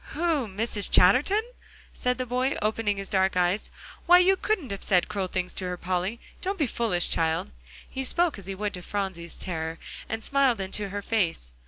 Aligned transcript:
"Who 0.13 0.47
Mrs. 0.47 0.89
Chatterton?" 0.89 1.43
said 1.93 2.17
the 2.17 2.25
boy, 2.25 2.57
opening 2.59 2.97
his 2.97 3.07
dark 3.07 3.37
eyes; 3.37 3.69
"why, 4.07 4.17
you 4.17 4.35
couldn't 4.35 4.71
have 4.71 4.81
said 4.81 5.07
cruel 5.07 5.27
things 5.27 5.53
to 5.53 5.65
her, 5.65 5.77
Polly. 5.77 6.19
Don't 6.41 6.57
be 6.57 6.65
foolish, 6.65 7.07
child." 7.07 7.51
He 7.87 8.03
spoke 8.03 8.39
as 8.39 8.47
he 8.47 8.55
would 8.55 8.73
to 8.73 8.81
Phronsie's 8.81 9.37
terror, 9.37 9.77
and 10.09 10.23
smiled 10.23 10.59
into 10.59 10.89
her 10.89 11.03
face. 11.03 11.51